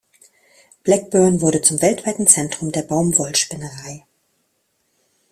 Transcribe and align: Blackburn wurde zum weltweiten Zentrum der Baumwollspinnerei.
Blackburn 0.83 1.41
wurde 1.41 1.61
zum 1.61 1.79
weltweiten 1.79 2.25
Zentrum 2.25 2.71
der 2.71 2.81
Baumwollspinnerei. 2.81 4.03